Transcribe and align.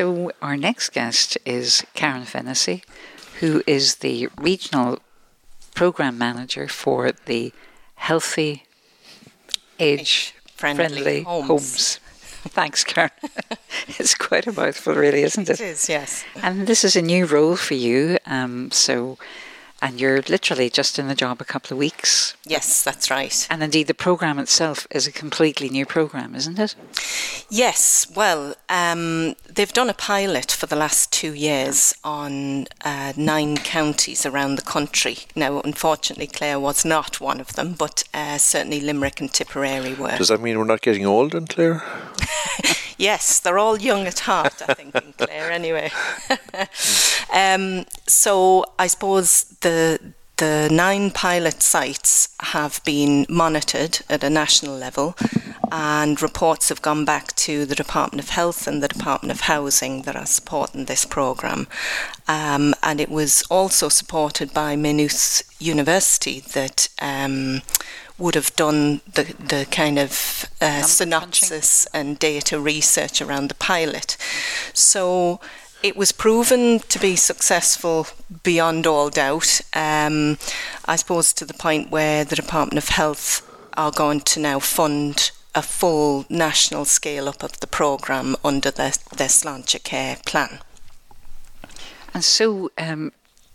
So, 0.00 0.32
our 0.40 0.56
next 0.56 0.94
guest 0.94 1.36
is 1.44 1.84
Karen 1.92 2.24
Fennessy, 2.24 2.82
who 3.40 3.62
is 3.66 3.96
the 3.96 4.30
regional 4.38 4.98
program 5.74 6.16
manager 6.16 6.68
for 6.68 7.12
the 7.26 7.52
Healthy 7.96 8.64
Age 9.78 10.34
Friendly, 10.54 10.84
friendly 10.86 11.22
homes. 11.24 11.48
homes. 11.48 11.96
Thanks, 12.48 12.82
Karen. 12.82 13.10
it's 13.88 14.14
quite 14.14 14.46
a 14.46 14.52
mouthful, 14.52 14.94
really, 14.94 15.22
isn't 15.22 15.50
it? 15.50 15.60
It 15.60 15.64
is, 15.64 15.86
yes. 15.86 16.24
And 16.42 16.66
this 16.66 16.82
is 16.82 16.96
a 16.96 17.02
new 17.02 17.26
role 17.26 17.56
for 17.56 17.74
you. 17.74 18.16
Um, 18.24 18.70
so 18.70 19.18
and 19.82 20.00
you're 20.00 20.22
literally 20.22 20.70
just 20.70 20.98
in 20.98 21.08
the 21.08 21.14
job 21.14 21.40
a 21.40 21.44
couple 21.44 21.74
of 21.74 21.78
weeks. 21.78 22.34
Yes, 22.44 22.82
that's 22.82 23.10
right. 23.10 23.46
And 23.50 23.62
indeed, 23.62 23.86
the 23.86 23.94
programme 23.94 24.38
itself 24.38 24.86
is 24.90 25.06
a 25.06 25.12
completely 25.12 25.68
new 25.68 25.86
programme, 25.86 26.34
isn't 26.34 26.58
it? 26.58 26.74
Yes, 27.48 28.06
well, 28.14 28.54
um, 28.68 29.34
they've 29.48 29.72
done 29.72 29.90
a 29.90 29.94
pilot 29.94 30.50
for 30.50 30.66
the 30.66 30.76
last 30.76 31.12
two 31.12 31.34
years 31.34 31.94
on 32.04 32.66
uh, 32.84 33.12
nine 33.16 33.56
counties 33.56 34.26
around 34.26 34.56
the 34.56 34.62
country. 34.62 35.18
Now, 35.34 35.60
unfortunately, 35.60 36.26
Clare 36.26 36.60
was 36.60 36.84
not 36.84 37.20
one 37.20 37.40
of 37.40 37.54
them, 37.54 37.74
but 37.74 38.04
uh, 38.14 38.38
certainly 38.38 38.80
Limerick 38.80 39.20
and 39.20 39.32
Tipperary 39.32 39.94
were. 39.94 40.16
Does 40.16 40.28
that 40.28 40.40
mean 40.40 40.58
we're 40.58 40.64
not 40.64 40.82
getting 40.82 41.06
old 41.06 41.34
in 41.34 41.46
Clare? 41.46 41.82
yes, 43.00 43.40
they're 43.40 43.58
all 43.58 43.78
young 43.78 44.06
at 44.06 44.20
heart, 44.20 44.62
I 44.68 44.74
think, 44.74 44.94
in 44.94 45.14
Clare, 45.14 45.50
anyway. 45.50 45.90
um, 47.32 47.86
so 48.06 48.64
I 48.78 48.86
suppose 48.86 49.44
the 49.60 49.98
the 50.36 50.70
nine 50.72 51.10
pilot 51.10 51.62
sites 51.62 52.34
have 52.40 52.82
been 52.82 53.26
monitored 53.28 53.98
at 54.08 54.24
a 54.24 54.30
national 54.30 54.74
level, 54.74 55.14
and 55.70 56.22
reports 56.22 56.70
have 56.70 56.80
gone 56.80 57.04
back 57.04 57.34
to 57.36 57.66
the 57.66 57.74
Department 57.74 58.24
of 58.24 58.30
Health 58.30 58.66
and 58.66 58.82
the 58.82 58.88
Department 58.88 59.32
of 59.32 59.40
Housing 59.40 60.02
that 60.02 60.16
are 60.16 60.24
supporting 60.24 60.86
this 60.86 61.04
programme. 61.04 61.68
Um, 62.26 62.74
and 62.82 63.02
it 63.02 63.10
was 63.10 63.42
also 63.50 63.90
supported 63.90 64.54
by 64.54 64.76
Maynooth 64.76 65.42
University 65.60 66.40
that 66.40 66.88
um, 67.02 67.60
would 68.20 68.34
have 68.34 68.54
done 68.56 69.00
the, 69.14 69.34
the 69.38 69.66
kind 69.70 69.98
of 69.98 70.46
uh, 70.60 70.82
synopsis 70.82 71.86
and 71.94 72.18
data 72.18 72.60
research 72.60 73.22
around 73.22 73.48
the 73.48 73.54
pilot. 73.54 74.16
So 74.72 75.40
it 75.82 75.96
was 75.96 76.12
proven 76.12 76.80
to 76.80 76.98
be 76.98 77.16
successful 77.16 78.06
beyond 78.42 78.86
all 78.86 79.08
doubt. 79.08 79.60
Um, 79.72 80.38
I 80.84 80.96
suppose 80.96 81.32
to 81.34 81.44
the 81.44 81.54
point 81.54 81.90
where 81.90 82.24
the 82.24 82.36
Department 82.36 82.78
of 82.78 82.90
Health 82.90 83.46
are 83.76 83.90
going 83.90 84.20
to 84.20 84.40
now 84.40 84.58
fund 84.58 85.30
a 85.54 85.62
full 85.62 86.26
national 86.28 86.84
scale 86.84 87.28
up 87.28 87.42
of 87.42 87.58
the 87.60 87.66
programme 87.66 88.36
under 88.44 88.70
the, 88.70 88.98
the 89.16 89.24
Sláinte 89.24 89.82
Care 89.82 90.18
plan. 90.26 90.60
And 92.12 92.22
so 92.22 92.70
um, 92.76 93.12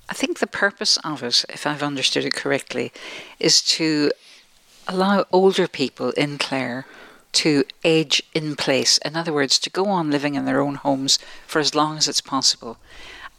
I 0.09 0.13
think 0.13 0.39
the 0.39 0.47
purpose 0.47 0.97
of 1.03 1.23
it, 1.23 1.45
if 1.49 1.65
I've 1.67 1.83
understood 1.83 2.25
it 2.25 2.33
correctly, 2.33 2.91
is 3.39 3.61
to 3.61 4.11
allow 4.87 5.25
older 5.31 5.67
people 5.67 6.11
in 6.11 6.37
Clare 6.37 6.85
to 7.33 7.65
age 7.83 8.23
in 8.33 8.55
place. 8.55 8.97
In 8.99 9.15
other 9.15 9.33
words, 9.33 9.59
to 9.59 9.69
go 9.69 9.85
on 9.87 10.09
living 10.09 10.35
in 10.35 10.45
their 10.45 10.61
own 10.61 10.75
homes 10.75 11.19
for 11.45 11.59
as 11.59 11.75
long 11.75 11.97
as 11.97 12.07
it's 12.07 12.21
possible. 12.21 12.77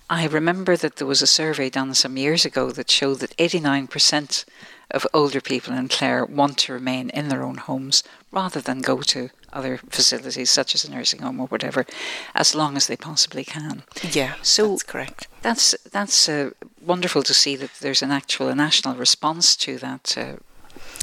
I 0.09 0.27
remember 0.27 0.77
that 0.77 0.97
there 0.97 1.07
was 1.07 1.23
a 1.23 1.27
survey 1.27 1.71
done 1.71 1.95
some 1.95 2.17
years 2.17 2.45
ago 2.45 2.71
that 2.73 2.91
showed 2.91 3.21
that 3.21 3.37
89% 3.39 4.45
of 4.93 5.07
older 5.13 5.41
people 5.41 5.75
in 5.75 5.89
Clare 5.89 6.25
want 6.25 6.59
to 6.59 6.73
remain 6.73 7.11
in 7.11 7.29
their 7.29 7.43
own 7.43 7.57
homes 7.57 8.05
rather 8.31 8.61
than 8.61 8.83
go 8.83 9.01
to 9.03 9.31
other 9.53 9.79
facilities 9.89 10.51
such 10.51 10.75
as 10.75 10.85
a 10.85 10.91
nursing 10.91 11.21
home 11.21 11.41
or 11.41 11.47
whatever 11.47 11.87
as 12.35 12.55
long 12.55 12.77
as 12.77 12.87
they 12.87 12.97
possibly 12.97 13.43
can. 13.43 13.83
Yeah, 14.03 14.35
so 14.43 14.71
that's 14.71 14.83
correct. 14.85 15.27
That's 15.43 15.75
that's 15.91 16.29
uh, 16.29 16.51
wonderful 16.81 17.23
to 17.25 17.35
see 17.35 17.57
that 17.57 17.71
there's 17.81 18.03
an 18.03 18.13
actual 18.13 18.49
a 18.49 18.55
national 18.55 18.95
response 18.95 19.57
to 19.57 19.79
that 19.79 20.17
uh, 20.17 20.35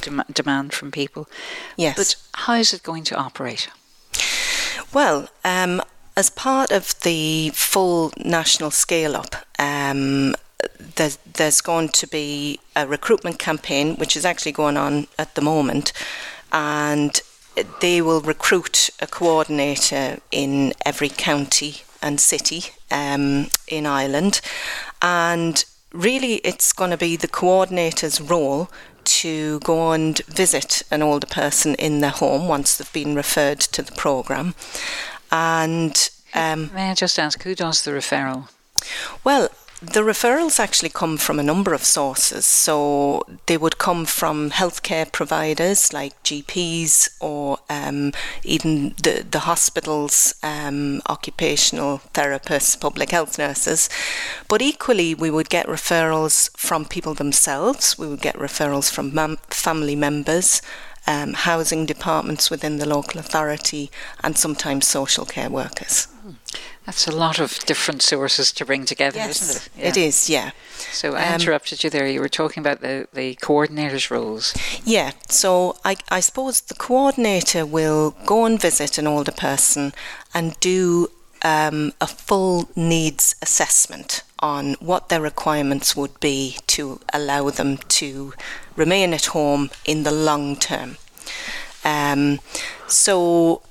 dem- 0.03 0.23
demand 0.31 0.73
from 0.73 0.91
people. 0.91 1.27
Yes. 1.77 1.97
But 1.97 2.15
how 2.45 2.55
is 2.55 2.73
it 2.73 2.83
going 2.83 3.03
to 3.05 3.15
operate? 3.15 3.69
Well, 4.93 5.29
um, 5.43 5.81
as 6.15 6.29
part 6.29 6.71
of 6.71 6.99
the 7.01 7.51
full 7.53 8.11
national 8.17 8.71
scale 8.71 9.15
up, 9.15 9.35
um, 9.57 10.35
there's, 10.95 11.17
there's 11.33 11.61
going 11.61 11.89
to 11.89 12.07
be 12.07 12.59
a 12.75 12.85
recruitment 12.85 13.39
campaign 13.39 13.95
which 13.95 14.15
is 14.15 14.25
actually 14.25 14.51
going 14.51 14.77
on 14.77 15.07
at 15.17 15.35
the 15.35 15.41
moment, 15.41 15.91
and 16.51 17.21
they 17.81 18.01
will 18.01 18.21
recruit 18.21 18.89
a 18.99 19.07
coordinator 19.07 20.19
in 20.31 20.73
every 20.85 21.09
county 21.09 21.81
and 22.01 22.19
city 22.19 22.65
um, 22.91 23.47
in 23.67 23.85
Ireland, 23.85 24.41
and 25.01 25.65
really 25.91 26.35
it's 26.37 26.73
going 26.73 26.91
to 26.91 26.97
be 26.97 27.15
the 27.15 27.27
coordinator's 27.27 28.19
role 28.19 28.69
to 29.05 29.59
go 29.59 29.91
and 29.91 30.19
visit 30.25 30.83
an 30.91 31.01
older 31.01 31.27
person 31.27 31.75
in 31.75 31.99
their 31.99 32.11
home 32.11 32.47
once 32.47 32.75
they've 32.75 32.93
been 32.93 33.15
referred 33.15 33.59
to 33.59 33.81
the 33.81 33.91
programme. 33.93 34.55
And 35.31 36.09
um, 36.33 36.71
may 36.73 36.91
I 36.91 36.93
just 36.93 37.19
ask, 37.19 37.41
who 37.43 37.55
does 37.55 37.83
the 37.83 37.91
referral? 37.91 38.49
Well, 39.23 39.49
the 39.91 40.01
referrals 40.01 40.59
actually 40.59 40.89
come 40.89 41.17
from 41.17 41.39
a 41.39 41.43
number 41.43 41.73
of 41.73 41.83
sources. 41.83 42.45
So 42.45 43.25
they 43.47 43.57
would 43.57 43.77
come 43.77 44.05
from 44.05 44.51
healthcare 44.51 45.11
providers 45.11 45.91
like 45.91 46.21
GPs 46.23 47.15
or 47.19 47.59
um, 47.69 48.13
even 48.43 48.95
the, 49.03 49.25
the 49.29 49.39
hospitals, 49.39 50.35
um, 50.41 51.01
occupational 51.09 52.01
therapists, 52.13 52.79
public 52.79 53.11
health 53.11 53.37
nurses. 53.37 53.89
But 54.47 54.61
equally, 54.61 55.13
we 55.13 55.29
would 55.29 55.49
get 55.49 55.67
referrals 55.67 56.49
from 56.57 56.85
people 56.85 57.13
themselves, 57.13 57.97
we 57.97 58.07
would 58.07 58.21
get 58.21 58.35
referrals 58.35 58.91
from 58.91 59.13
mem- 59.13 59.37
family 59.49 59.95
members. 59.95 60.61
Um, 61.05 61.33
housing 61.33 61.85
departments 61.85 62.49
within 62.49 62.77
the 62.77 62.87
local 62.87 63.19
authority 63.19 63.91
and 64.23 64.37
sometimes 64.37 64.87
social 64.87 65.25
care 65.25 65.49
workers. 65.49 66.07
Mm. 66.25 66.35
That's 66.85 67.07
a 67.07 67.15
lot 67.15 67.39
of 67.39 67.59
different 67.59 68.01
sources 68.01 68.51
to 68.53 68.65
bring 68.65 68.85
together, 68.85 69.17
yes, 69.17 69.41
isn't 69.41 69.61
it? 69.61 69.69
Yeah. 69.77 69.87
It 69.87 69.97
is, 69.97 70.29
yeah. 70.29 70.51
So 70.91 71.15
I 71.15 71.27
um, 71.27 71.35
interrupted 71.35 71.83
you 71.83 71.89
there. 71.89 72.07
You 72.07 72.19
were 72.19 72.29
talking 72.29 72.61
about 72.61 72.81
the, 72.81 73.07
the 73.13 73.35
coordinator's 73.35 74.11
roles. 74.11 74.53
Yeah, 74.83 75.11
so 75.29 75.77
I, 75.85 75.95
I 76.09 76.19
suppose 76.19 76.61
the 76.61 76.73
coordinator 76.73 77.65
will 77.65 78.15
go 78.25 78.45
and 78.45 78.59
visit 78.59 78.97
an 78.97 79.07
older 79.07 79.31
person 79.31 79.93
and 80.33 80.59
do 80.59 81.09
um, 81.43 81.93
a 82.01 82.07
full 82.07 82.69
needs 82.75 83.35
assessment 83.41 84.23
on 84.39 84.73
what 84.75 85.09
their 85.09 85.21
requirements 85.21 85.95
would 85.95 86.19
be 86.19 86.57
to 86.67 86.99
allow 87.13 87.49
them 87.49 87.77
to 87.77 88.33
remain 88.75 89.13
at 89.13 89.27
home 89.27 89.69
in 89.85 90.03
the 90.03 90.11
long 90.11 90.55
term. 90.57 90.97
Um, 91.85 92.39
so 92.87 93.61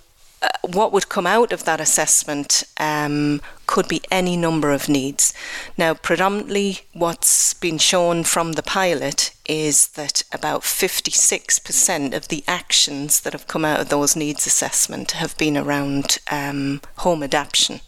what 0.63 0.93
would 0.93 1.09
come 1.09 1.27
out 1.27 1.53
of 1.53 1.65
that 1.65 1.81
assessment 1.81 2.65
um, 2.79 3.41
could 3.67 3.89
be 3.89 4.03
any 4.11 4.37
number 4.37 4.71
of 4.71 4.89
needs. 4.89 5.33
Now, 5.77 5.95
predominantly, 5.95 6.81
what's 6.93 7.55
been 7.55 7.79
shown 7.79 8.25
from 8.25 8.53
the 8.53 8.63
pilot 8.63 9.35
is 9.47 9.89
that 9.89 10.23
about 10.33 10.63
56% 10.63 12.15
of 12.15 12.29
the 12.29 12.45
actions 12.47 13.21
that 13.21 13.33
have 13.33 13.47
come 13.47 13.65
out 13.65 13.81
of 13.81 13.89
those 13.89 14.17
needs 14.17 14.47
assessment 14.47 15.13
have 15.13 15.37
been 15.37 15.57
around 15.57 16.19
um, 16.31 16.81
home 16.99 17.23
adaptation. 17.23 17.81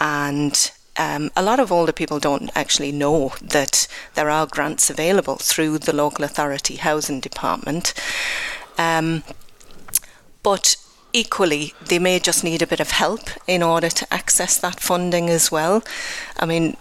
And 0.00 0.70
um, 0.96 1.30
a 1.36 1.42
lot 1.42 1.60
of 1.60 1.70
older 1.70 1.92
people 1.92 2.18
don't 2.18 2.50
actually 2.54 2.92
know 2.92 3.32
that 3.40 3.86
there 4.14 4.30
are 4.30 4.46
grants 4.46 4.90
available 4.90 5.36
through 5.36 5.78
the 5.78 5.94
local 5.94 6.24
authority 6.24 6.76
housing 6.76 7.20
department. 7.20 7.94
Um, 8.76 9.22
but 10.42 10.76
equally, 11.18 11.74
they 11.86 11.98
may 11.98 12.18
just 12.18 12.44
need 12.44 12.62
a 12.62 12.66
bit 12.66 12.80
of 12.80 12.92
help 12.92 13.30
in 13.46 13.62
order 13.62 13.88
to 13.88 14.14
access 14.14 14.56
that 14.58 14.80
funding 14.80 15.28
as 15.28 15.50
well. 15.50 15.82
I 16.38 16.46
mean, 16.46 16.76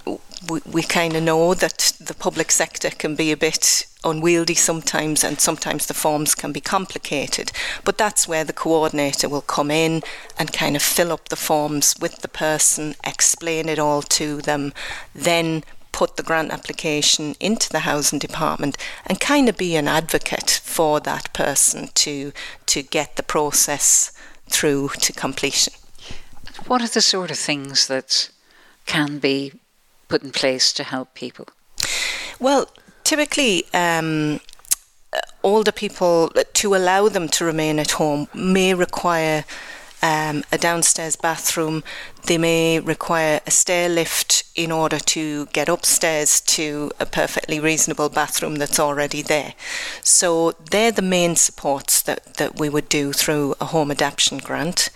we, 0.50 0.62
we 0.71 0.83
kind 0.83 1.15
of 1.15 1.23
know 1.23 1.53
that 1.56 1.94
the 2.00 2.13
public 2.13 2.51
sector 2.51 2.89
can 2.89 3.15
be 3.15 3.31
a 3.31 3.38
bit 3.38 3.88
unwieldy 4.03 4.53
sometimes, 4.53 5.23
and 5.23 5.39
sometimes 5.39 5.88
the 5.88 5.94
forms 5.94 6.35
can 6.35 6.51
be 6.51 6.62
complicated. 6.62 7.51
But 7.83 7.97
that's 7.97 8.27
where 8.27 8.44
the 8.44 8.53
coordinator 8.53 9.27
will 9.27 9.41
come 9.41 9.71
in 9.71 10.03
and 10.38 10.53
kind 10.53 10.75
of 10.75 10.83
fill 10.83 11.12
up 11.12 11.29
the 11.29 11.35
forms 11.35 11.95
with 12.00 12.21
the 12.21 12.27
person, 12.27 12.95
explain 13.03 13.67
it 13.67 13.79
all 13.79 14.03
to 14.03 14.41
them, 14.41 14.73
then 15.15 15.63
put 15.91 16.15
the 16.15 16.21
grant 16.23 16.51
application 16.51 17.33
into 17.39 17.69
the 17.69 17.79
housing 17.79 18.19
department 18.19 18.77
and 19.07 19.19
kind 19.19 19.50
of 19.50 19.57
be 19.57 19.75
an 19.75 19.88
advocate 19.88 20.62
for 20.63 21.00
that 21.00 21.33
person 21.33 21.89
to 21.95 22.31
to 22.67 22.83
get 22.83 23.15
the 23.15 23.23
process 23.23 24.12
through 24.47 24.89
to 24.99 25.13
completion. 25.13 25.73
What 26.65 26.81
are 26.81 26.88
the 26.88 27.01
sort 27.01 27.31
of 27.31 27.38
things 27.38 27.88
that 27.88 28.29
can 28.85 29.19
be 29.19 29.53
put 30.07 30.23
in 30.23 30.31
place 30.31 30.73
to 30.73 30.83
help 30.83 31.13
people? 31.13 31.47
Well, 32.39 32.69
typically, 33.03 33.65
um, 33.73 34.39
older 35.44 35.71
people, 35.71 36.31
to 36.53 36.75
allow 36.75 37.09
them 37.09 37.27
to 37.29 37.45
remain 37.45 37.79
at 37.79 37.91
home, 37.91 38.27
may 38.33 38.73
require 38.73 39.45
um, 40.01 40.44
a 40.51 40.57
downstairs 40.57 41.15
bathroom. 41.15 41.83
They 42.25 42.38
may 42.38 42.79
require 42.79 43.41
a 43.47 43.51
stair 43.51 43.89
lift 43.89 44.44
in 44.55 44.71
order 44.71 44.99
to 44.99 45.45
get 45.47 45.69
upstairs 45.69 46.41
to 46.41 46.91
a 46.99 47.05
perfectly 47.05 47.59
reasonable 47.59 48.09
bathroom 48.09 48.55
that's 48.55 48.79
already 48.79 49.21
there. 49.21 49.53
So 50.01 50.53
they're 50.71 50.91
the 50.91 51.01
main 51.01 51.35
supports 51.35 52.01
that, 52.01 52.35
that 52.35 52.59
we 52.59 52.69
would 52.69 52.89
do 52.89 53.13
through 53.13 53.55
a 53.61 53.65
home 53.65 53.91
adaptation 53.91 54.39
grant. 54.39 54.89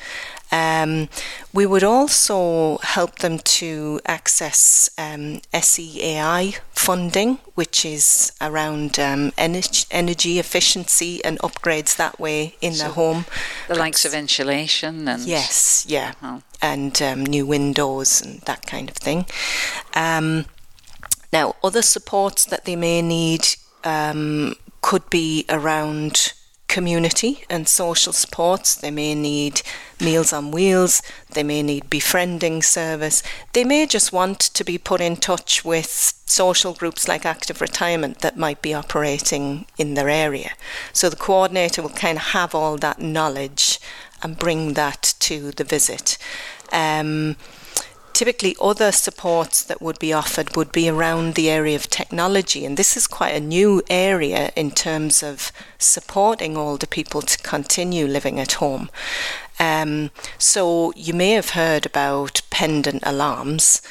Um, 0.51 1.07
we 1.53 1.65
would 1.65 1.83
also 1.83 2.77
help 2.79 3.19
them 3.19 3.39
to 3.39 4.01
access 4.05 4.89
um, 4.97 5.41
SEAI 5.53 6.59
funding, 6.71 7.39
which 7.55 7.85
is 7.85 8.33
around 8.41 8.99
um, 8.99 9.31
energy, 9.37 9.85
energy, 9.91 10.39
efficiency 10.39 11.23
and 11.23 11.39
upgrades 11.39 11.95
that 11.95 12.19
way 12.19 12.55
in 12.59 12.73
so 12.73 12.87
the 12.87 12.93
home. 12.93 13.25
The 13.67 13.75
likes 13.75 14.03
of 14.03 14.13
insulation 14.13 15.07
and. 15.07 15.23
Yes, 15.23 15.85
yeah. 15.87 16.13
Oh. 16.21 16.41
And 16.61 17.01
um, 17.01 17.25
new 17.25 17.45
windows 17.45 18.21
and 18.21 18.41
that 18.41 18.65
kind 18.65 18.89
of 18.89 18.95
thing. 18.97 19.25
Um, 19.95 20.45
now, 21.33 21.55
other 21.63 21.81
supports 21.81 22.45
that 22.45 22.65
they 22.65 22.75
may 22.75 23.01
need 23.01 23.47
um, 23.83 24.55
could 24.81 25.09
be 25.09 25.45
around 25.49 26.33
community 26.71 27.43
and 27.49 27.67
social 27.67 28.13
supports. 28.13 28.75
They 28.75 28.91
may 28.91 29.13
need 29.13 29.61
Meals 29.99 30.31
on 30.31 30.51
Wheels, 30.51 31.01
they 31.33 31.43
may 31.43 31.61
need 31.61 31.89
befriending 31.89 32.63
service, 32.63 33.21
they 33.53 33.65
may 33.65 33.85
just 33.85 34.13
want 34.13 34.39
to 34.39 34.63
be 34.63 34.77
put 34.77 35.01
in 35.01 35.17
touch 35.17 35.63
with 35.65 36.13
social 36.25 36.73
groups 36.73 37.07
like 37.09 37.25
active 37.25 37.59
retirement 37.59 38.19
that 38.19 38.37
might 38.37 38.61
be 38.61 38.73
operating 38.73 39.65
in 39.77 39.95
their 39.95 40.09
area. 40.09 40.51
So 40.93 41.09
the 41.09 41.17
coordinator 41.17 41.81
will 41.81 41.89
kind 42.05 42.17
of 42.17 42.23
have 42.23 42.55
all 42.55 42.77
that 42.77 43.01
knowledge 43.01 43.79
and 44.23 44.39
bring 44.39 44.73
that 44.73 45.13
to 45.19 45.51
the 45.51 45.65
visit. 45.65 46.17
Um, 46.71 47.35
typically 48.21 48.55
other 48.61 48.91
supports 48.91 49.63
that 49.63 49.81
would 49.81 49.97
be 49.97 50.13
offered 50.13 50.55
would 50.55 50.71
be 50.71 50.87
around 50.87 51.33
the 51.33 51.49
area 51.49 51.75
of 51.75 51.89
technology 51.89 52.63
and 52.67 52.77
this 52.77 52.95
is 52.95 53.07
quite 53.07 53.33
a 53.33 53.39
new 53.39 53.81
area 53.89 54.51
in 54.55 54.69
terms 54.69 55.23
of 55.23 55.51
supporting 55.79 56.55
older 56.55 56.85
people 56.85 57.23
to 57.23 57.35
continue 57.39 58.05
living 58.05 58.39
at 58.39 58.51
home. 58.61 58.91
Um, 59.59 60.11
so 60.37 60.93
you 60.95 61.15
may 61.15 61.31
have 61.31 61.57
heard 61.61 61.87
about 61.87 62.43
pendant 62.51 63.01
alarms 63.07 63.81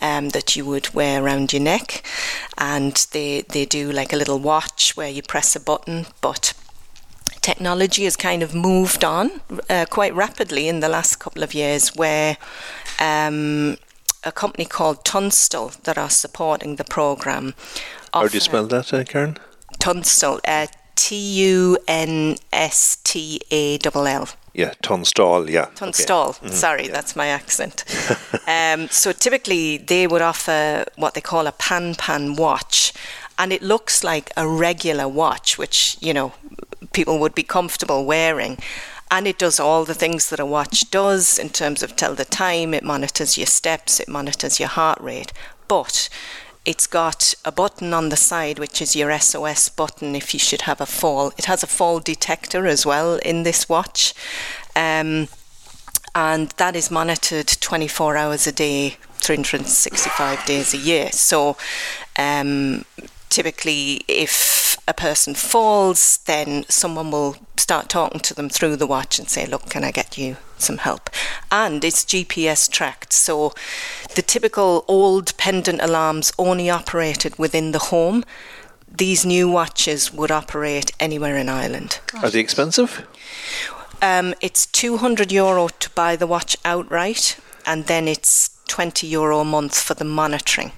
um, 0.00 0.28
that 0.28 0.54
you 0.54 0.64
would 0.64 0.94
wear 0.94 1.24
around 1.24 1.52
your 1.52 1.62
neck 1.62 2.04
and 2.56 2.94
they 3.10 3.40
they 3.40 3.66
do 3.66 3.90
like 3.90 4.12
a 4.12 4.16
little 4.16 4.38
watch 4.38 4.96
where 4.96 5.10
you 5.10 5.20
press 5.20 5.56
a 5.56 5.60
button 5.60 6.06
but 6.20 6.54
technology 7.40 8.04
has 8.04 8.16
kind 8.16 8.42
of 8.42 8.54
moved 8.54 9.04
on 9.04 9.30
uh, 9.68 9.86
quite 9.88 10.14
rapidly 10.14 10.68
in 10.68 10.80
the 10.80 10.88
last 10.88 11.16
couple 11.16 11.42
of 11.42 11.54
years 11.54 11.94
where 11.96 12.36
um, 12.98 13.76
a 14.24 14.32
company 14.32 14.64
called 14.64 15.04
Tunstall 15.04 15.72
that 15.84 15.96
are 15.96 16.10
supporting 16.10 16.76
the 16.76 16.84
program. 16.84 17.54
How 18.12 18.26
do 18.26 18.34
you 18.34 18.40
spell 18.40 18.66
that, 18.66 18.92
uh, 18.92 19.04
Karen? 19.04 19.38
Tunstall, 19.78 20.40
uh, 20.46 20.66
T 20.96 21.16
U 21.16 21.78
N 21.88 22.36
S 22.52 22.98
T 23.04 23.40
A 23.50 23.78
L 23.78 24.06
L. 24.06 24.28
Yeah, 24.52 24.74
Tunstall, 24.82 25.48
yeah. 25.48 25.66
Tunstall, 25.76 26.30
okay. 26.30 26.46
mm-hmm. 26.46 26.54
sorry, 26.54 26.86
yeah. 26.86 26.92
that's 26.92 27.14
my 27.14 27.28
accent. 27.28 27.84
um, 28.46 28.88
so 28.88 29.12
typically 29.12 29.78
they 29.78 30.06
would 30.06 30.22
offer 30.22 30.84
what 30.96 31.14
they 31.14 31.20
call 31.20 31.46
a 31.46 31.52
pan 31.52 31.94
pan 31.94 32.34
watch, 32.34 32.92
and 33.38 33.52
it 33.52 33.62
looks 33.62 34.04
like 34.04 34.30
a 34.36 34.46
regular 34.46 35.08
watch, 35.08 35.56
which, 35.56 35.96
you 36.00 36.12
know, 36.12 36.32
people 36.92 37.18
would 37.18 37.34
be 37.34 37.42
comfortable 37.42 38.04
wearing 38.04 38.58
and 39.10 39.26
it 39.26 39.38
does 39.38 39.58
all 39.58 39.84
the 39.84 39.94
things 39.94 40.30
that 40.30 40.38
a 40.38 40.46
watch 40.46 40.90
does 40.90 41.38
in 41.38 41.48
terms 41.48 41.82
of 41.82 41.96
tell 41.96 42.14
the 42.14 42.24
time, 42.24 42.72
it 42.72 42.84
monitors 42.84 43.36
your 43.36 43.46
steps, 43.46 43.98
it 43.98 44.08
monitors 44.08 44.60
your 44.60 44.68
heart 44.68 45.00
rate. 45.00 45.32
But 45.66 46.08
it's 46.64 46.86
got 46.86 47.34
a 47.44 47.50
button 47.50 47.92
on 47.92 48.10
the 48.10 48.16
side 48.16 48.58
which 48.58 48.80
is 48.80 48.94
your 48.94 49.16
SOS 49.18 49.68
button 49.68 50.14
if 50.14 50.32
you 50.32 50.38
should 50.38 50.62
have 50.62 50.80
a 50.80 50.86
fall. 50.86 51.32
It 51.36 51.46
has 51.46 51.64
a 51.64 51.66
fall 51.66 51.98
detector 51.98 52.66
as 52.66 52.86
well 52.86 53.16
in 53.16 53.42
this 53.42 53.68
watch. 53.68 54.14
Um, 54.76 55.26
and 56.14 56.50
that 56.58 56.76
is 56.76 56.90
monitored 56.90 57.48
24 57.48 58.16
hours 58.16 58.46
a 58.46 58.52
day, 58.52 58.96
365 59.14 60.44
days 60.44 60.74
a 60.74 60.76
year. 60.76 61.10
So 61.12 61.56
um, 62.16 62.84
typically, 63.30 64.02
if 64.08 64.76
a 64.86 64.92
person 64.92 65.34
falls, 65.34 66.18
then 66.26 66.64
someone 66.68 67.10
will 67.10 67.36
start 67.56 67.88
talking 67.88 68.20
to 68.20 68.34
them 68.34 68.48
through 68.48 68.76
the 68.76 68.86
watch 68.86 69.18
and 69.18 69.28
say, 69.28 69.46
Look, 69.46 69.70
can 69.70 69.84
I 69.84 69.92
get 69.92 70.18
you 70.18 70.36
some 70.58 70.78
help? 70.78 71.08
And 71.50 71.84
it's 71.84 72.04
GPS 72.04 72.70
tracked. 72.70 73.12
So 73.12 73.54
the 74.14 74.22
typical 74.22 74.84
old 74.88 75.36
pendant 75.36 75.80
alarms 75.80 76.32
only 76.38 76.68
operated 76.68 77.38
within 77.38 77.72
the 77.72 77.78
home. 77.78 78.24
These 78.92 79.24
new 79.24 79.48
watches 79.48 80.12
would 80.12 80.32
operate 80.32 80.90
anywhere 80.98 81.36
in 81.36 81.48
Ireland. 81.48 82.00
Are 82.22 82.30
they 82.30 82.40
expensive? 82.40 83.06
Um, 84.02 84.34
it's 84.40 84.66
200 84.66 85.30
euro 85.30 85.68
to 85.68 85.90
buy 85.90 86.16
the 86.16 86.26
watch 86.26 86.56
outright, 86.64 87.38
and 87.64 87.86
then 87.86 88.08
it's 88.08 88.50
20 88.66 89.06
euro 89.06 89.40
a 89.40 89.44
month 89.44 89.78
for 89.78 89.94
the 89.94 90.04
monitoring. 90.04 90.72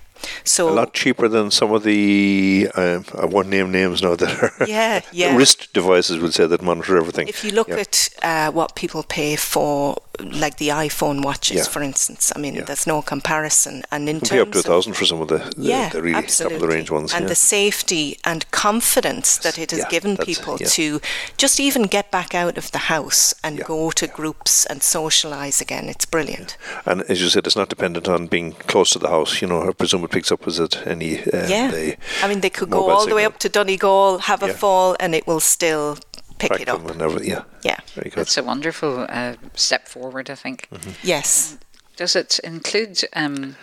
So 0.45 0.69
a 0.69 0.73
lot 0.73 0.95
cheaper 0.95 1.29
than 1.29 1.51
some 1.51 1.73
of 1.73 1.83
the 1.83 2.69
um, 2.75 3.05
I 3.19 3.27
won't 3.27 3.49
name 3.49 3.71
names 3.71 4.03
now 4.03 4.15
that 4.17 4.43
are 4.43 4.67
yeah 4.67 5.01
yeah 5.13 5.37
wrist 5.37 5.73
devices 5.73 6.19
would 6.19 6.35
say 6.35 6.47
that 6.47 6.63
monitor 6.63 6.97
everything. 6.97 7.29
If 7.29 7.45
you 7.45 7.53
look 7.53 7.69
yeah. 7.69 7.77
at 7.77 8.09
uh, 8.23 8.53
what 8.53 8.75
people 8.75 9.03
pay 9.03 9.37
for 9.37 9.97
like 10.21 10.59
the 10.59 10.69
iPhone 10.69 11.25
watches, 11.25 11.57
yeah. 11.57 11.63
for 11.65 11.83
instance. 11.83 12.33
I 12.35 12.39
mean, 12.39 12.55
yeah. 12.55 12.65
there's 12.65 12.87
no 12.87 13.03
comparison. 13.03 13.83
And 13.91 14.09
in 14.09 14.21
terms 14.21 14.43
up 14.43 14.53
to 14.53 14.59
a 14.59 14.63
thousand 14.63 14.95
for 14.95 15.05
some 15.05 15.21
of 15.21 15.29
the, 15.29 15.39
the, 15.57 15.63
yeah, 15.63 15.89
the 15.89 16.03
really 16.03 16.17
absolutely. 16.17 16.59
top 16.59 16.63
of 16.63 16.69
the 16.69 16.75
range 16.75 16.91
ones. 16.91 17.15
And 17.15 17.25
yeah. 17.25 17.29
the 17.29 17.35
safety 17.35 18.19
and 18.25 18.51
confidence 18.51 19.39
that 19.39 19.59
it 19.59 19.71
has 19.71 19.85
given 19.87 20.17
people 20.17 20.59
to 20.59 21.01
just 21.37 21.59
even 21.59 21.85
get 21.85 22.11
back 22.11 22.35
out 22.35 22.59
of 22.59 22.71
the 22.73 22.79
house 22.79 23.35
and 23.43 23.65
go 23.65 23.91
to 23.93 24.07
groups 24.07 24.67
and 24.67 24.81
socialise 24.81 25.61
again. 25.61 25.89
It's 25.89 26.05
brilliant. 26.05 26.57
And 26.85 27.03
as 27.03 27.21
you 27.21 27.29
said, 27.29 27.47
it's 27.47 27.57
not 27.57 27.69
dependent 27.69 28.09
on 28.09 28.27
being 28.27 28.53
close 28.53 28.91
to 28.91 28.99
the 28.99 29.09
house. 29.09 29.41
You 29.41 29.49
know, 29.49 29.69
I 29.69 29.73
presume 29.73 30.05
it 30.05 30.11
picks 30.11 30.31
up 30.31 30.47
as 30.47 30.59
it 30.59 30.87
any. 30.87 31.21
Uh, 31.21 31.49
yeah. 31.49 31.95
I 32.23 32.29
mean, 32.29 32.41
they 32.41 32.51
could 32.51 32.71
go 32.71 32.91
all 32.91 33.01
signal. 33.01 33.09
the 33.09 33.17
way 33.17 33.25
up 33.25 33.39
to 33.39 33.49
Donegal, 33.49 34.19
have 34.19 34.43
a 34.43 34.53
fall, 34.53 34.97
and 35.01 35.15
it 35.15 35.27
will 35.27 35.41
still 35.41 35.99
pick 36.39 36.61
it 36.61 36.69
up. 36.69 36.83
Whenever, 36.83 37.23
yeah. 37.23 37.45
Yeah. 37.63 37.81
Very 37.95 38.11
good. 38.11 38.21
That's 38.21 38.37
a 38.37 38.43
wonderful 38.43 39.07
uh, 39.09 39.35
step 39.55 39.89
forward, 39.89 40.31
I 40.31 40.35
think. 40.35 40.69
Mm-hmm. 40.71 40.91
Yes. 41.03 41.59
Does 41.97 42.17
it 42.17 42.39
include 42.43 43.05
um, 43.15 43.57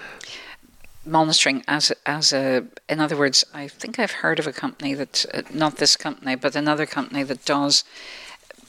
monitoring 1.05 1.63
as 1.67 1.91
as 2.05 2.31
a? 2.31 2.65
In 2.87 2.99
other 2.99 3.17
words, 3.17 3.43
I 3.53 3.67
think 3.67 3.97
I've 3.97 4.21
heard 4.21 4.39
of 4.39 4.47
a 4.47 4.53
company 4.53 4.93
that 4.93 5.25
uh, 5.33 5.41
not 5.53 5.77
this 5.77 5.95
company, 5.95 6.35
but 6.35 6.55
another 6.55 6.85
company 6.85 7.23
that 7.23 7.45
does 7.45 7.83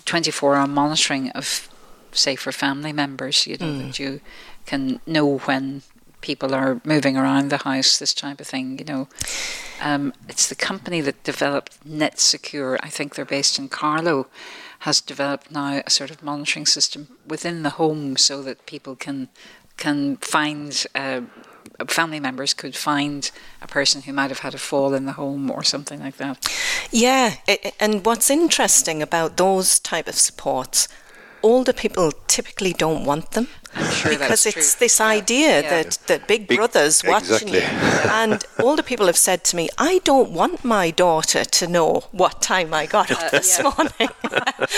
twenty 0.04 0.30
four 0.30 0.56
hour 0.56 0.66
monitoring 0.66 1.30
of, 1.30 1.68
say, 2.12 2.36
for 2.36 2.52
family 2.52 2.92
members. 2.92 3.46
You 3.46 3.58
know 3.58 3.66
mm. 3.66 3.86
that 3.86 3.98
you 3.98 4.20
can 4.66 5.00
know 5.06 5.38
when 5.38 5.82
people 6.20 6.54
are 6.54 6.80
moving 6.84 7.16
around 7.16 7.50
the 7.50 7.58
house, 7.58 7.98
this 7.98 8.14
type 8.14 8.40
of 8.40 8.46
thing, 8.46 8.78
you 8.78 8.84
know. 8.84 9.08
Um, 9.80 10.12
it's 10.28 10.48
the 10.48 10.54
company 10.54 11.00
that 11.00 11.22
developed 11.24 11.82
NetSecure, 11.88 12.78
I 12.82 12.88
think 12.88 13.14
they're 13.14 13.24
based 13.24 13.58
in 13.58 13.68
Carlow, 13.68 14.26
has 14.80 15.00
developed 15.00 15.50
now 15.50 15.82
a 15.86 15.90
sort 15.90 16.10
of 16.10 16.22
monitoring 16.22 16.66
system 16.66 17.08
within 17.26 17.62
the 17.62 17.70
home 17.70 18.16
so 18.16 18.42
that 18.42 18.66
people 18.66 18.96
can 18.96 19.28
can 19.76 20.18
find 20.18 20.86
uh, 20.94 21.22
family 21.86 22.20
members 22.20 22.52
could 22.52 22.76
find 22.76 23.30
a 23.62 23.66
person 23.66 24.02
who 24.02 24.12
might 24.12 24.28
have 24.28 24.40
had 24.40 24.54
a 24.54 24.58
fall 24.58 24.92
in 24.92 25.06
the 25.06 25.12
home 25.12 25.50
or 25.50 25.62
something 25.62 26.00
like 26.00 26.18
that. 26.18 26.46
Yeah, 26.90 27.36
it, 27.48 27.74
and 27.80 28.04
what's 28.04 28.30
interesting 28.30 29.02
about 29.02 29.38
those 29.38 29.78
type 29.78 30.06
of 30.06 30.16
supports 30.16 30.88
older 31.42 31.72
people 31.72 32.12
typically 32.26 32.72
don't 32.72 33.04
want 33.04 33.32
them 33.32 33.48
sure 33.92 34.10
because 34.10 34.46
it's 34.46 34.74
true. 34.74 34.80
this 34.80 35.00
idea 35.00 35.62
yeah. 35.62 35.82
that, 35.82 35.98
that 36.06 36.26
big, 36.26 36.48
big 36.48 36.58
brother's 36.58 37.04
watching 37.04 37.48
exactly. 37.48 37.60
you. 37.60 38.10
and 38.10 38.44
older 38.58 38.82
people 38.82 39.06
have 39.06 39.16
said 39.16 39.44
to 39.44 39.56
me, 39.56 39.68
I 39.78 40.00
don't 40.04 40.30
want 40.32 40.64
my 40.64 40.90
daughter 40.90 41.44
to 41.44 41.66
know 41.66 42.04
what 42.10 42.42
time 42.42 42.74
I 42.74 42.86
got 42.86 43.10
up 43.10 43.22
uh, 43.22 43.28
this 43.30 43.58
yeah. 43.58 43.70
morning. 43.70 44.68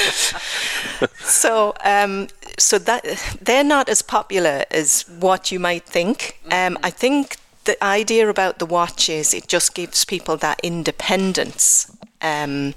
so, 1.21 1.75
um, 1.85 2.29
so 2.59 2.79
that 2.79 3.39
they're 3.41 3.65
not 3.65 3.89
as 3.89 4.03
popular 4.03 4.65
as 4.71 5.05
what 5.09 5.51
you 5.51 5.59
might 5.59 5.85
think. 5.85 6.39
Um, 6.47 6.51
mm-hmm. 6.51 6.85
I 6.85 6.91
think 6.91 7.39
the 7.65 7.83
idea 7.83 8.29
about 8.29 8.59
the 8.59 8.67
watch 8.67 9.09
is 9.09 9.33
it 9.33 9.47
just 9.47 9.75
gives 9.75 10.05
people 10.05 10.37
that 10.39 10.61
independence. 10.63 11.91
Um, 12.23 12.75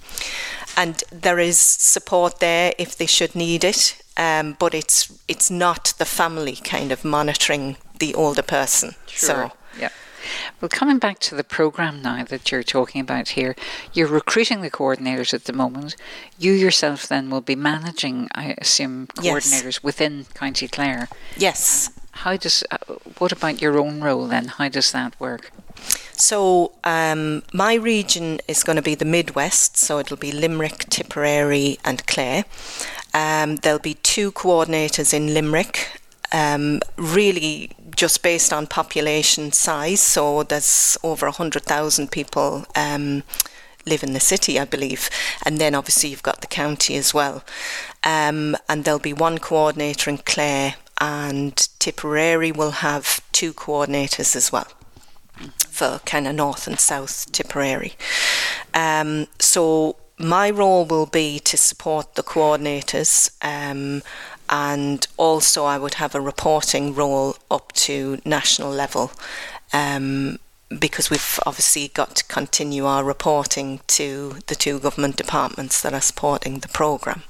and 0.77 1.03
there 1.11 1.39
is 1.39 1.57
support 1.59 2.39
there 2.39 2.73
if 2.77 2.97
they 2.97 3.05
should 3.05 3.35
need 3.35 3.63
it. 3.63 4.01
Um, 4.17 4.55
but 4.59 4.73
it's 4.73 5.11
it's 5.27 5.51
not 5.51 5.93
the 5.97 6.05
family 6.05 6.55
kind 6.55 6.91
of 6.91 7.03
monitoring 7.03 7.75
the 7.99 8.13
older 8.15 8.41
person. 8.41 8.95
Sure. 9.07 9.27
So 9.27 9.51
yeah. 9.79 9.89
Well, 10.59 10.69
coming 10.69 10.99
back 10.99 11.19
to 11.19 11.35
the 11.35 11.43
program 11.43 12.01
now 12.01 12.23
that 12.23 12.51
you're 12.51 12.63
talking 12.63 13.01
about 13.01 13.29
here, 13.29 13.55
you're 13.93 14.07
recruiting 14.07 14.61
the 14.61 14.71
coordinators 14.71 15.33
at 15.33 15.43
the 15.43 15.53
moment. 15.53 15.95
You 16.39 16.53
yourself 16.53 17.07
then 17.07 17.29
will 17.29 17.41
be 17.41 17.55
managing, 17.55 18.29
I 18.33 18.55
assume, 18.57 19.07
coordinators 19.07 19.63
yes. 19.63 19.83
within 19.83 20.25
County 20.33 20.67
Clare. 20.67 21.09
Yes. 21.37 21.91
How 22.11 22.37
does? 22.37 22.63
Uh, 22.71 22.77
what 23.17 23.31
about 23.31 23.61
your 23.61 23.77
own 23.77 24.01
role 24.01 24.27
then? 24.27 24.47
How 24.47 24.69
does 24.69 24.91
that 24.93 25.19
work? 25.19 25.51
So 26.19 26.71
um, 26.83 27.43
my 27.53 27.73
region 27.73 28.39
is 28.47 28.63
going 28.63 28.77
to 28.77 28.81
be 28.81 28.95
the 28.95 29.05
Midwest, 29.05 29.77
so 29.77 29.99
it'll 29.99 30.17
be 30.17 30.31
Limerick, 30.31 30.85
Tipperary, 30.89 31.77
and 31.83 32.05
Clare. 32.07 32.45
Um, 33.13 33.57
there'll 33.57 33.79
be 33.79 33.95
two 33.95 34.31
coordinators 34.31 35.13
in 35.13 35.33
Limerick, 35.33 36.01
um, 36.31 36.81
really 36.97 37.71
just 37.95 38.23
based 38.23 38.51
on 38.53 38.67
population 38.67 39.51
size. 39.51 40.01
So 40.01 40.43
there's 40.43 40.97
over 41.03 41.27
100,000 41.27 42.11
people 42.11 42.65
um, 42.75 43.23
live 43.85 44.03
in 44.03 44.13
the 44.13 44.19
city, 44.19 44.59
I 44.59 44.65
believe. 44.65 45.09
And 45.45 45.59
then 45.59 45.75
obviously 45.75 46.09
you've 46.09 46.23
got 46.23 46.41
the 46.41 46.47
county 46.47 46.95
as 46.95 47.13
well. 47.13 47.43
Um, 48.03 48.55
and 48.67 48.83
there'll 48.83 48.99
be 48.99 49.13
one 49.13 49.37
coordinator 49.37 50.09
in 50.09 50.17
Clare, 50.19 50.75
and 50.99 51.55
Tipperary 51.79 52.51
will 52.51 52.71
have 52.71 53.21
two 53.31 53.53
coordinators 53.53 54.35
as 54.35 54.51
well 54.51 54.67
for 55.67 55.99
kind 56.05 56.27
of 56.27 56.35
north 56.35 56.67
and 56.67 56.79
south 56.79 57.31
Tipperary. 57.31 57.93
Um, 58.73 59.27
so 59.39 59.97
my 60.17 60.49
role 60.49 60.85
will 60.85 61.05
be 61.05 61.39
to 61.39 61.57
support 61.57 62.15
the 62.15 62.23
coordinators 62.23 63.31
um, 63.41 64.01
and 64.49 65.07
also 65.17 65.65
I 65.65 65.77
would 65.77 65.95
have 65.95 66.15
a 66.15 66.21
reporting 66.21 66.93
role 66.93 67.35
up 67.51 67.71
to 67.73 68.19
national 68.23 68.71
level 68.71 69.11
um, 69.73 70.39
because 70.79 71.09
we've 71.09 71.39
obviously 71.45 71.89
got 71.89 72.15
to 72.17 72.23
continue 72.25 72.85
our 72.85 73.03
reporting 73.03 73.81
to 73.87 74.37
the 74.47 74.55
two 74.55 74.79
government 74.79 75.15
departments 75.15 75.81
that 75.81 75.93
are 75.93 76.01
supporting 76.01 76.59
the 76.59 76.67
programme. 76.67 77.23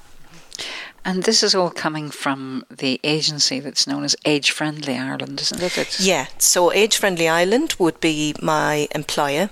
And 1.07 1.21
this 1.21 1.43
is 1.43 1.53
all 1.53 1.69
coming 1.69 2.09
from 2.09 2.65
the 2.75 2.99
agency 3.03 3.59
that's 3.59 3.85
known 3.85 4.03
as 4.03 4.15
Age 4.25 4.49
Friendly 4.49 4.97
Ireland, 4.97 5.39
isn't 5.39 5.61
it? 5.61 5.77
It's 5.77 5.99
yeah, 5.99 6.25
so 6.39 6.73
Age 6.73 6.97
Friendly 6.97 7.29
Ireland 7.29 7.75
would 7.77 7.99
be 7.99 8.33
my 8.41 8.87
employer, 8.95 9.51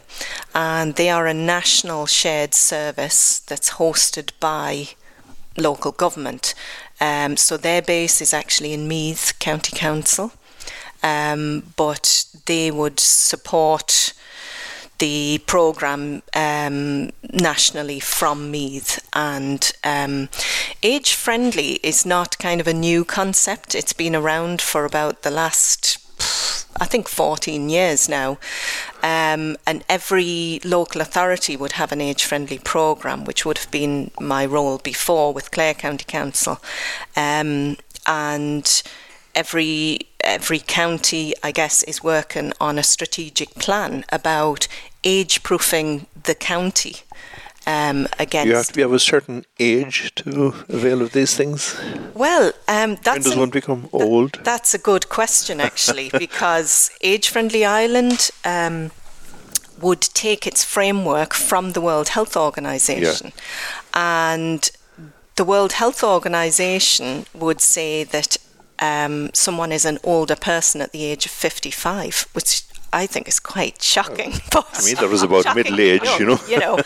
and 0.55 0.95
they 0.95 1.11
are 1.11 1.27
a 1.27 1.33
national 1.33 2.07
shared 2.07 2.55
service 2.55 3.37
that's 3.39 3.73
hosted 3.73 4.31
by 4.39 4.87
local 5.55 5.91
government. 5.91 6.55
Um, 6.99 7.37
so 7.37 7.55
their 7.55 7.83
base 7.83 8.19
is 8.19 8.33
actually 8.33 8.73
in 8.73 8.87
Meath 8.87 9.37
County 9.37 9.77
Council, 9.77 10.31
um, 11.03 11.71
but 11.75 12.25
they 12.47 12.71
would 12.71 12.99
support 12.99 14.13
the 14.99 15.41
programme 15.47 16.23
um, 16.33 17.11
nationally 17.31 17.99
from 17.99 18.51
Meath. 18.51 19.05
And 19.13 19.71
um, 19.83 20.29
age 20.81 21.13
friendly 21.13 21.73
is 21.83 22.05
not 22.05 22.37
kind 22.39 22.61
of 22.61 22.67
a 22.67 22.73
new 22.73 23.05
concept, 23.05 23.75
it's 23.75 23.93
been 23.93 24.15
around 24.15 24.61
for 24.61 24.85
about 24.85 25.23
the 25.23 25.31
last. 25.31 25.99
I 26.79 26.85
think 26.85 27.07
14 27.07 27.69
years 27.69 28.09
now, 28.09 28.39
um, 29.03 29.57
and 29.67 29.83
every 29.87 30.59
local 30.63 31.01
authority 31.01 31.55
would 31.55 31.73
have 31.73 31.91
an 31.91 32.01
age 32.01 32.23
friendly 32.23 32.57
programme, 32.57 33.25
which 33.25 33.45
would 33.45 33.59
have 33.59 33.69
been 33.69 34.09
my 34.19 34.43
role 34.45 34.79
before 34.79 35.33
with 35.33 35.51
Clare 35.51 35.75
County 35.75 36.05
Council. 36.07 36.59
Um, 37.15 37.77
and 38.07 38.83
every 39.35 39.99
every 40.23 40.59
county, 40.59 41.33
I 41.43 41.51
guess, 41.51 41.83
is 41.83 42.03
working 42.03 42.53
on 42.59 42.77
a 42.77 42.83
strategic 42.83 43.55
plan 43.55 44.05
about 44.09 44.67
age 45.03 45.43
proofing 45.43 46.07
the 46.23 46.35
county. 46.35 46.95
Um, 47.65 48.09
against. 48.19 48.47
You 48.49 48.55
have 48.55 48.67
to 48.67 48.73
be 48.73 48.81
of 48.81 48.91
a 48.91 48.99
certain 48.99 49.45
age 49.57 50.13
to 50.15 50.53
avail 50.67 51.01
of 51.01 51.13
these 51.13 51.37
things. 51.37 51.79
Well, 52.13 52.51
um, 52.67 52.97
that's 53.01 53.19
when 53.19 53.21
does 53.21 53.37
one 53.37 53.51
become 53.51 53.87
old? 53.93 54.33
Th- 54.33 54.43
that's 54.43 54.73
a 54.73 54.77
good 54.77 55.07
question, 55.07 55.61
actually, 55.61 56.11
because 56.19 56.91
Age 56.99 57.29
Friendly 57.29 57.63
Ireland 57.63 58.31
um, 58.43 58.91
would 59.79 60.01
take 60.01 60.45
its 60.45 60.65
framework 60.65 61.33
from 61.33 61.71
the 61.71 61.79
World 61.79 62.09
Health 62.09 62.35
Organization, 62.35 63.31
yeah. 63.33 64.25
and 64.33 64.69
the 65.37 65.45
World 65.45 65.73
Health 65.73 66.03
Organization 66.03 67.25
would 67.33 67.61
say 67.61 68.03
that 68.03 68.35
um, 68.83 69.29
someone 69.33 69.71
is 69.71 69.85
an 69.85 69.97
older 70.03 70.35
person 70.35 70.81
at 70.81 70.91
the 70.91 71.05
age 71.05 71.25
of 71.25 71.31
55, 71.31 72.27
which 72.33 72.63
I 72.91 73.07
think 73.07 73.27
is 73.27 73.39
quite 73.39 73.81
shocking. 73.81 74.33
I 74.53 74.81
mean, 74.85 74.95
that 74.99 75.09
was 75.09 75.23
about 75.23 75.55
middle 75.55 75.79
age, 75.79 76.07
you 76.19 76.25
know. 76.25 76.39
you 76.47 76.59
know, 76.59 76.77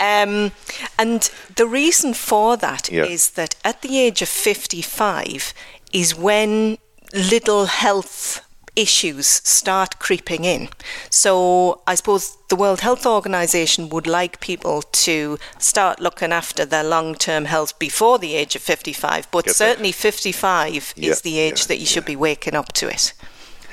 um, 0.00 0.52
and 0.98 1.30
the 1.56 1.66
reason 1.66 2.14
for 2.14 2.56
that 2.56 2.90
yeah. 2.90 3.04
is 3.04 3.30
that 3.30 3.54
at 3.64 3.82
the 3.82 3.98
age 3.98 4.22
of 4.22 4.28
55 4.28 5.52
is 5.92 6.16
when 6.16 6.78
little 7.12 7.66
health 7.66 8.40
issues 8.76 9.26
start 9.26 9.98
creeping 9.98 10.44
in. 10.44 10.68
So 11.10 11.82
I 11.86 11.94
suppose 11.94 12.36
the 12.48 12.56
World 12.56 12.80
Health 12.80 13.06
Organization 13.06 13.88
would 13.90 14.06
like 14.06 14.40
people 14.40 14.82
to 14.82 15.38
start 15.58 16.00
looking 16.00 16.32
after 16.32 16.64
their 16.64 16.84
long 16.84 17.14
term 17.14 17.46
health 17.46 17.78
before 17.78 18.18
the 18.18 18.34
age 18.34 18.56
of 18.56 18.62
55, 18.62 19.30
but 19.30 19.46
Get 19.46 19.56
certainly 19.56 19.90
that. 19.90 19.96
55 19.96 20.94
yeah, 20.96 21.10
is 21.10 21.20
the 21.22 21.38
age 21.38 21.60
yeah, 21.60 21.66
that 21.66 21.78
you 21.78 21.86
should 21.86 22.04
be 22.04 22.16
waking 22.16 22.54
up 22.54 22.72
to 22.74 22.88
it. 22.88 23.12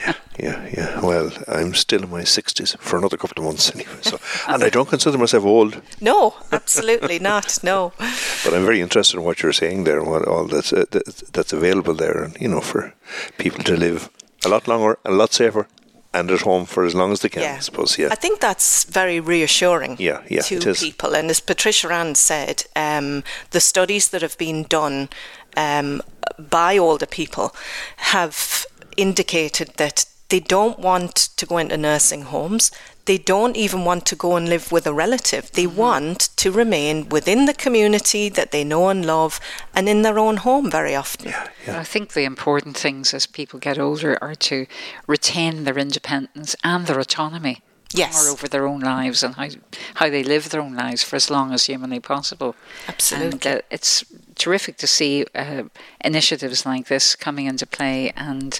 Yeah, 0.05 0.13
yeah. 0.39 0.69
Yeah. 0.77 1.01
Well, 1.01 1.31
I'm 1.47 1.73
still 1.73 2.03
in 2.03 2.09
my 2.09 2.21
60s 2.21 2.77
for 2.79 2.97
another 2.97 3.17
couple 3.17 3.43
of 3.43 3.45
months 3.45 3.73
anyway. 3.75 3.99
So, 4.01 4.17
and 4.47 4.63
I 4.63 4.69
don't 4.69 4.89
consider 4.95 5.17
myself 5.17 5.43
old. 5.43 5.81
No, 5.99 6.35
absolutely 6.51 7.19
not. 7.19 7.59
No. 7.63 7.91
But 8.45 8.53
I'm 8.53 8.63
very 8.63 8.79
interested 8.79 9.17
in 9.17 9.25
what 9.25 9.43
you're 9.43 9.51
saying 9.51 9.83
there 9.83 9.99
and 9.99 10.09
what 10.09 10.25
all 10.25 10.45
that's 10.47 10.71
uh, 10.71 10.85
that's 11.33 11.51
available 11.51 11.93
there, 11.93 12.23
and 12.23 12.37
you 12.39 12.47
know, 12.47 12.61
for 12.61 12.93
people 13.37 13.61
to 13.65 13.75
live 13.75 14.09
a 14.45 14.49
lot 14.49 14.67
longer, 14.67 14.97
a 15.05 15.11
lot 15.11 15.33
safer, 15.33 15.67
and 16.13 16.31
at 16.31 16.41
home 16.41 16.65
for 16.65 16.85
as 16.85 16.95
long 16.95 17.11
as 17.11 17.19
they 17.21 17.29
can, 17.29 17.43
yeah. 17.43 17.55
I 17.57 17.59
suppose. 17.59 17.97
Yeah. 17.97 18.09
I 18.11 18.15
think 18.15 18.39
that's 18.39 18.83
very 18.85 19.19
reassuring 19.19 19.97
yeah, 19.99 20.23
yeah, 20.27 20.41
to 20.41 20.73
people. 20.73 21.15
And 21.15 21.29
as 21.29 21.39
Patricia 21.39 21.91
Ann 21.93 22.15
said, 22.15 22.63
um, 22.75 23.23
the 23.51 23.59
studies 23.59 24.09
that 24.09 24.21
have 24.21 24.37
been 24.37 24.63
done 24.63 25.09
um, 25.55 26.01
by 26.37 26.77
older 26.77 27.05
people 27.05 27.55
have 27.97 28.65
indicated 28.97 29.73
that 29.77 30.05
they 30.29 30.39
don't 30.39 30.79
want 30.79 31.15
to 31.15 31.45
go 31.45 31.57
into 31.57 31.77
nursing 31.77 32.23
homes. 32.23 32.71
They 33.05 33.17
don't 33.17 33.57
even 33.57 33.85
want 33.85 34.05
to 34.07 34.15
go 34.15 34.35
and 34.35 34.47
live 34.47 34.71
with 34.71 34.85
a 34.85 34.93
relative. 34.93 35.51
They 35.51 35.65
mm-hmm. 35.65 35.77
want 35.77 36.19
to 36.37 36.51
remain 36.51 37.09
within 37.09 37.45
the 37.45 37.53
community 37.53 38.29
that 38.29 38.51
they 38.51 38.63
know 38.63 38.89
and 38.89 39.05
love 39.05 39.39
and 39.73 39.89
in 39.89 40.03
their 40.03 40.19
own 40.19 40.37
home 40.37 40.69
very 40.69 40.95
often. 40.95 41.29
Yeah, 41.29 41.47
yeah. 41.65 41.79
I 41.79 41.83
think 41.83 42.13
the 42.13 42.23
important 42.23 42.77
things 42.77 43.13
as 43.13 43.25
people 43.25 43.59
get 43.59 43.79
older 43.79 44.17
are 44.21 44.35
to 44.35 44.67
retain 45.07 45.63
their 45.63 45.77
independence 45.77 46.55
and 46.63 46.85
their 46.85 46.99
autonomy. 46.99 47.61
Yes. 47.91 48.23
Or 48.23 48.29
over 48.31 48.47
their 48.47 48.67
own 48.67 48.81
lives 48.81 49.23
and 49.23 49.33
how 49.33 49.47
how 49.95 50.09
they 50.11 50.23
live 50.23 50.49
their 50.49 50.61
own 50.61 50.75
lives 50.75 51.01
for 51.01 51.15
as 51.15 51.31
long 51.31 51.51
as 51.51 51.65
humanly 51.65 51.99
possible. 51.99 52.55
Absolutely. 52.87 53.31
And, 53.31 53.47
uh, 53.47 53.61
it's 53.71 54.03
terrific 54.35 54.77
to 54.77 54.87
see 54.87 55.25
uh, 55.33 55.63
initiatives 56.05 56.67
like 56.67 56.85
this 56.87 57.15
coming 57.15 57.47
into 57.47 57.65
play 57.65 58.11
and 58.15 58.59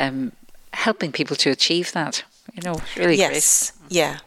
um, 0.00 0.32
helping 0.72 1.12
people 1.12 1.36
to 1.36 1.50
achieve 1.50 1.92
that. 1.92 2.24
You 2.52 2.62
know, 2.62 2.80
really 2.96 3.16
yes. 3.16 3.72
great. 3.72 3.92
Yeah. 3.92 4.18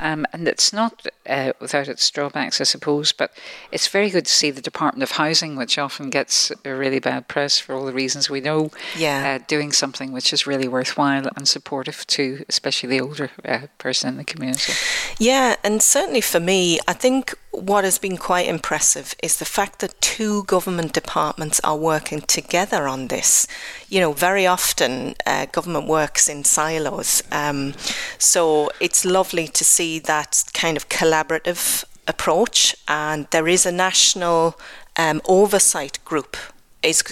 Um, 0.00 0.26
and 0.32 0.46
it's 0.46 0.72
not 0.72 1.06
uh, 1.28 1.52
without 1.60 1.88
its 1.88 2.08
drawbacks, 2.10 2.60
I 2.60 2.64
suppose, 2.64 3.12
but 3.12 3.32
it's 3.72 3.88
very 3.88 4.10
good 4.10 4.26
to 4.26 4.32
see 4.32 4.50
the 4.50 4.60
Department 4.60 5.02
of 5.02 5.12
Housing, 5.12 5.56
which 5.56 5.76
often 5.78 6.08
gets 6.10 6.52
a 6.64 6.72
really 6.72 7.00
bad 7.00 7.26
press 7.26 7.58
for 7.58 7.74
all 7.74 7.84
the 7.84 7.92
reasons 7.92 8.30
we 8.30 8.40
know, 8.40 8.70
yeah. 8.96 9.40
Uh, 9.40 9.44
doing 9.46 9.72
something 9.72 10.12
which 10.12 10.32
is 10.32 10.46
really 10.46 10.68
worthwhile 10.68 11.28
and 11.36 11.48
supportive 11.48 12.06
to 12.08 12.44
especially 12.48 12.88
the 12.90 13.00
older 13.00 13.30
uh, 13.44 13.66
person 13.78 14.10
in 14.10 14.16
the 14.18 14.24
community. 14.24 14.72
Yeah, 15.18 15.56
and 15.64 15.82
certainly 15.82 16.20
for 16.20 16.40
me, 16.40 16.78
I 16.86 16.92
think 16.92 17.34
what 17.62 17.84
has 17.84 17.98
been 17.98 18.16
quite 18.16 18.46
impressive 18.46 19.14
is 19.22 19.38
the 19.38 19.44
fact 19.44 19.80
that 19.80 20.00
two 20.00 20.44
government 20.44 20.92
departments 20.92 21.60
are 21.64 21.76
working 21.76 22.20
together 22.20 22.88
on 22.88 23.08
this. 23.08 23.46
You 23.88 24.00
know, 24.00 24.12
very 24.12 24.46
often 24.46 25.14
uh, 25.26 25.46
government 25.46 25.86
works 25.86 26.28
in 26.28 26.44
silos. 26.44 27.22
Um, 27.32 27.74
so 28.18 28.70
it's 28.80 29.04
lovely 29.04 29.48
to 29.48 29.64
see 29.64 29.98
that 30.00 30.44
kind 30.54 30.76
of 30.76 30.88
collaborative 30.88 31.84
approach, 32.06 32.74
and 32.86 33.26
there 33.30 33.48
is 33.48 33.66
a 33.66 33.72
national 33.72 34.58
um, 34.96 35.20
oversight 35.26 35.98
group. 36.04 36.36
Is 36.82 37.02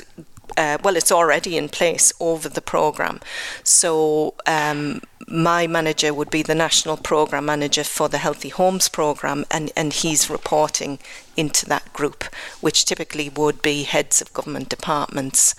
uh, 0.56 0.78
well, 0.82 0.96
it's 0.96 1.12
already 1.12 1.56
in 1.56 1.68
place 1.68 2.12
over 2.20 2.48
the 2.48 2.60
program. 2.60 3.20
So 3.62 4.34
um, 4.46 5.02
my 5.28 5.66
manager 5.66 6.14
would 6.14 6.30
be 6.30 6.42
the 6.42 6.54
national 6.54 6.96
program 6.96 7.46
manager 7.46 7.84
for 7.84 8.08
the 8.08 8.18
Healthy 8.18 8.50
Homes 8.50 8.88
program, 8.88 9.44
and, 9.50 9.70
and 9.76 9.92
he's 9.92 10.30
reporting 10.30 10.98
into 11.36 11.66
that 11.66 11.92
group, 11.92 12.24
which 12.60 12.84
typically 12.84 13.28
would 13.28 13.62
be 13.62 13.82
heads 13.82 14.20
of 14.20 14.32
government 14.32 14.68
departments. 14.68 15.54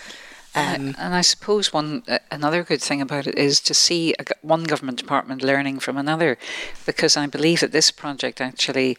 Um, 0.56 0.64
and, 0.64 0.96
I, 0.98 1.06
and, 1.06 1.14
I, 1.14 1.22
suppose 1.22 1.72
one 1.72 2.02
uh, 2.08 2.18
another 2.32 2.64
good 2.64 2.82
thing 2.82 3.00
about 3.00 3.28
it 3.28 3.38
is 3.38 3.60
to 3.62 3.76
see 3.76 4.16
a, 4.18 4.26
one 4.42 4.64
government 4.64 4.98
department 4.98 5.44
learning 5.44 5.80
from 5.80 5.98
another, 5.98 6.38
because 6.86 7.16
I 7.16 7.28
believe 7.28 7.60
that 7.60 7.72
this 7.72 7.92
project 7.92 8.42
actually 8.42 8.98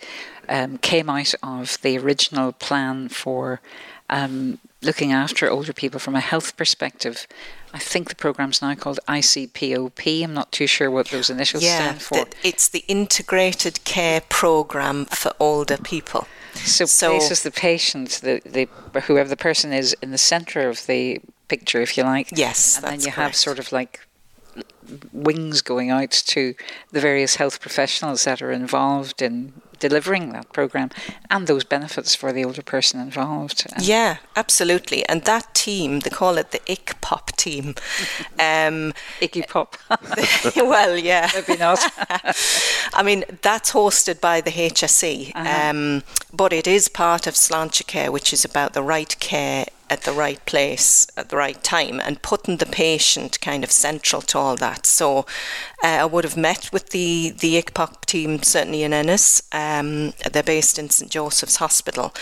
um, 0.49 0.79
came 0.79 1.11
out 1.11 1.35
of 1.43 1.79
the 1.83 1.99
original 1.99 2.53
plan 2.53 3.09
for 3.09 3.61
um, 4.09 4.59
looking 4.83 5.13
after 5.13 5.51
older 5.51 5.73
people 5.73 5.99
from 5.99 6.15
a 6.15 6.21
health 6.21 6.57
perspective. 6.57 7.27
I 7.75 7.79
think 7.79 8.09
the 8.09 8.15
program's 8.15 8.63
now 8.63 8.75
called 8.75 9.01
ICPOP. 9.09 10.25
I'm 10.25 10.35
not 10.35 10.53
too 10.53 10.67
sure 10.67 10.91
what 10.91 11.09
those 11.09 11.29
initials 11.29 11.65
yeah, 11.65 11.97
stand 11.97 12.03
for. 12.03 12.27
it's 12.43 12.69
the 12.69 12.85
Integrated 12.89 13.85
Care 13.85 14.23
Program 14.29 15.07
for 15.07 15.33
Older 15.39 15.77
People. 15.77 16.27
So, 16.55 16.87
so 16.87 17.11
places 17.11 17.43
the 17.43 17.51
patient, 17.51 18.21
the, 18.23 18.41
the 18.45 19.01
whoever 19.01 19.29
the 19.29 19.37
person 19.37 19.73
is, 19.73 19.95
in 20.01 20.11
the 20.11 20.19
centre 20.19 20.69
of 20.69 20.87
the 20.87 21.21
picture, 21.49 21.81
if 21.81 21.97
you 21.97 22.05
like. 22.05 22.29
Yes, 22.35 22.77
and 22.77 22.85
then 22.85 23.01
you 23.01 23.13
correct. 23.13 23.17
have 23.17 23.37
sort 23.37 23.59
of 23.59 23.71
like 23.73 24.07
wings 25.13 25.61
going 25.61 25.91
out 25.91 26.11
to 26.11 26.55
the 26.91 27.01
various 27.01 27.37
health 27.37 27.61
professionals 27.61 28.25
that 28.25 28.41
are 28.41 28.51
involved 28.51 29.21
in 29.21 29.53
delivering 29.79 30.33
that 30.33 30.53
program 30.53 30.91
and 31.31 31.47
those 31.47 31.65
benefits 31.65 32.15
for 32.15 32.33
the 32.33 32.45
older 32.45 32.63
person 32.63 33.01
involved. 33.01 33.67
Yeah, 33.81 34.19
absolutely. 34.37 35.07
And 35.09 35.23
that 35.25 35.55
team, 35.55 36.01
they 36.01 36.11
call 36.11 36.39
it 36.39 36.51
the 36.51 36.61
ICPOP 36.61 37.37
team. 37.37 37.75
Um, 38.41 38.95
Icky 39.21 39.43
Pop. 39.43 39.77
well, 40.57 40.97
yeah. 40.97 41.29
Maybe 41.35 41.59
not. 41.59 41.81
I 42.95 43.03
mean, 43.03 43.25
that's 43.43 43.73
hosted 43.73 44.21
by 44.21 44.41
the 44.41 44.51
HSE, 44.51 45.33
uh-huh. 45.35 45.71
um, 45.71 46.03
but 46.33 46.53
it 46.53 46.67
is 46.67 46.89
part 46.89 47.27
of 47.27 47.35
Sláinte 47.35 47.87
Care, 47.87 48.13
which 48.13 48.33
is 48.33 48.45
about 48.45 48.75
the 48.75 48.83
right 48.83 49.19
care 49.19 49.67
at 49.91 50.03
the 50.03 50.13
right 50.13 50.45
place 50.45 51.07
at 51.17 51.31
the 51.31 51.37
right 51.37 51.63
time 51.63 52.01
and 52.01 52.23
putting 52.23 52.59
the 52.59 52.67
patient 52.67 53.41
kind 53.41 53.65
of 53.65 53.73
central 53.73 54.23
to 54.23 54.39
all 54.39 54.57
that. 54.57 54.87
So 54.87 55.25
uh, 55.83 55.87
I 55.87 56.05
would 56.05 56.25
have 56.25 56.37
met 56.37 56.71
with 56.73 56.91
the, 56.91 57.31
the 57.39 57.63
ICPOP 57.63 58.05
team, 58.05 58.43
certainly 58.43 58.83
in 58.83 58.93
Ennis. 58.93 59.43
Um, 59.53 60.13
they're 60.33 60.43
based 60.43 60.79
in 60.79 60.91
St 60.91 61.11
Joseph's 61.11 61.57
Hospital. 61.57 62.13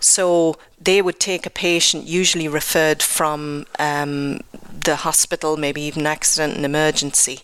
So 0.00 0.56
they 0.80 1.00
would 1.00 1.20
take 1.20 1.46
a 1.46 1.50
patient, 1.50 2.06
usually 2.06 2.48
referred 2.48 3.00
from 3.00 3.66
um, 3.78 4.40
the 4.82 4.96
hospital, 4.96 5.56
maybe 5.56 5.80
even 5.82 6.06
accident 6.06 6.56
and 6.56 6.64
emergency. 6.64 7.40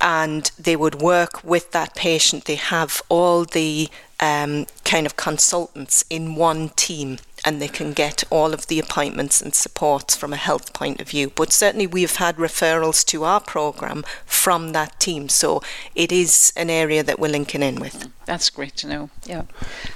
And 0.00 0.50
they 0.58 0.74
would 0.74 0.96
work 0.96 1.44
with 1.44 1.70
that 1.72 1.94
patient. 1.94 2.44
They 2.46 2.56
have 2.56 3.00
all 3.08 3.44
the 3.44 3.88
um, 4.18 4.66
kind 4.84 5.06
of 5.06 5.16
consultants 5.16 6.04
in 6.10 6.34
one 6.34 6.70
team 6.70 7.18
and 7.48 7.62
they 7.62 7.68
can 7.68 7.94
get 7.94 8.24
all 8.28 8.52
of 8.52 8.66
the 8.66 8.78
appointments 8.78 9.40
and 9.40 9.54
supports 9.54 10.14
from 10.14 10.34
a 10.34 10.36
health 10.36 10.74
point 10.74 11.00
of 11.00 11.08
view. 11.08 11.32
But 11.34 11.50
certainly 11.50 11.86
we've 11.86 12.16
had 12.16 12.36
referrals 12.36 13.02
to 13.06 13.24
our 13.24 13.40
programme 13.40 14.04
from 14.26 14.72
that 14.72 15.00
team, 15.00 15.30
so 15.30 15.62
it 15.94 16.12
is 16.12 16.52
an 16.56 16.68
area 16.68 17.02
that 17.02 17.18
we're 17.18 17.30
linking 17.30 17.62
in 17.62 17.76
with. 17.76 18.10
That's 18.26 18.50
great 18.50 18.76
to 18.76 18.86
know. 18.86 19.08
Yeah, 19.24 19.44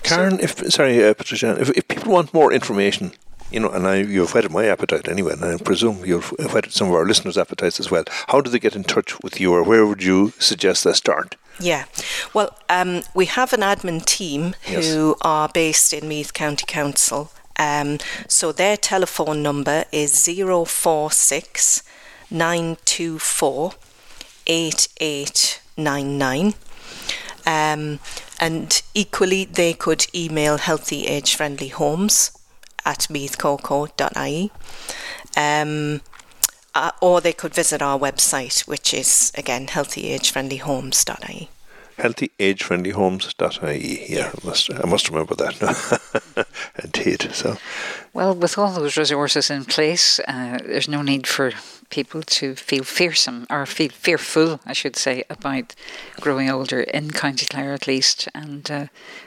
Karen. 0.02 0.38
So, 0.38 0.44
if 0.44 0.72
sorry, 0.72 1.04
uh, 1.04 1.12
Patricia, 1.12 1.60
if, 1.60 1.68
if 1.76 1.86
people 1.88 2.10
want 2.10 2.32
more 2.32 2.54
information 2.54 3.12
you 3.50 3.60
know, 3.60 3.68
and 3.68 3.86
I, 3.86 3.96
you've 3.96 4.32
whetted 4.32 4.50
my 4.50 4.64
appetite 4.64 5.08
anyway, 5.08 5.34
and 5.34 5.44
I 5.44 5.58
presume 5.58 6.06
you've 6.06 6.30
whetted 6.54 6.72
some 6.72 6.88
of 6.88 6.94
our 6.94 7.04
listeners' 7.04 7.36
appetites 7.36 7.78
as 7.78 7.90
well. 7.90 8.04
How 8.28 8.40
do 8.40 8.48
they 8.48 8.58
get 8.58 8.74
in 8.74 8.82
touch 8.82 9.20
with 9.22 9.38
you, 9.42 9.52
or 9.52 9.62
where 9.62 9.84
would 9.84 10.02
you 10.02 10.32
suggest 10.38 10.84
they 10.84 10.94
start? 10.94 11.36
Yeah, 11.60 11.84
well, 12.32 12.56
um, 12.70 13.02
we 13.14 13.26
have 13.26 13.52
an 13.52 13.60
admin 13.60 14.02
team 14.06 14.54
yes. 14.66 14.90
who 14.90 15.16
are 15.20 15.50
based 15.50 15.92
in 15.92 16.08
Meath 16.08 16.32
County 16.32 16.64
Council. 16.66 17.30
Um, 17.58 17.98
so 18.28 18.52
their 18.52 18.76
telephone 18.76 19.42
number 19.42 19.84
is 19.92 20.24
046 20.24 21.82
924 22.30 23.72
8899. 24.46 26.54
Um, 27.44 27.98
and 28.40 28.82
equally, 28.94 29.44
they 29.44 29.72
could 29.72 30.06
email 30.14 30.58
healthy 30.58 31.06
age 31.06 31.34
friendly 31.34 31.68
homes 31.68 32.30
at 32.84 33.06
meathcoco.ie. 33.10 34.50
Um, 35.36 36.00
uh, 36.74 36.90
or 37.00 37.20
they 37.20 37.32
could 37.32 37.54
visit 37.54 37.82
our 37.82 37.98
website, 37.98 38.66
which 38.66 38.94
is 38.94 39.32
again 39.36 39.66
healthyagefriendlyhomes.ie 39.66 41.48
healthyagefriendlyhomes.ie. 41.98 44.12
Yeah, 44.12 44.32
I 44.32 44.46
must 44.46 44.70
I 44.72 44.86
must 44.86 45.08
remember 45.08 45.34
that. 45.36 46.46
So, 47.32 47.58
well, 48.12 48.34
with 48.34 48.58
all 48.58 48.72
those 48.72 48.96
resources 48.96 49.50
in 49.50 49.64
place, 49.64 50.20
uh, 50.20 50.58
there's 50.64 50.88
no 50.88 51.02
need 51.02 51.26
for 51.26 51.52
people 51.90 52.22
to 52.22 52.54
feel 52.54 52.84
fearsome 52.84 53.46
or 53.50 53.66
feel 53.66 53.90
fearful, 53.90 54.60
I 54.64 54.72
should 54.72 54.96
say, 54.96 55.24
about 55.28 55.74
growing 56.20 56.48
older 56.48 56.80
in 56.80 57.10
County 57.10 57.46
Clare 57.46 57.74
at 57.74 57.86
least. 57.86 58.28
And 58.34 58.70
uh, 58.70 58.86